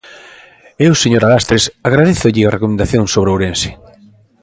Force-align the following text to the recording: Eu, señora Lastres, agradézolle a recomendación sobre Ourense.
Eu, 0.87 0.93
señora 1.03 1.31
Lastres, 1.33 1.63
agradézolle 1.89 2.43
a 2.45 2.53
recomendación 2.55 3.03
sobre 3.13 3.31
Ourense. 3.33 3.69